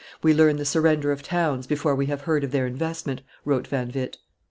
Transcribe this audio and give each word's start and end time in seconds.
"We 0.23 0.33
learn 0.33 0.55
the 0.55 0.65
surrender 0.65 1.11
of 1.11 1.21
towns 1.21 1.67
before 1.67 1.93
we 1.93 2.07
have 2.07 2.21
heard 2.21 2.43
of 2.43 2.49
their 2.49 2.65
investment," 2.65 3.21
wrote 3.45 3.67
Van 3.67 3.91
Witt. 3.93 4.17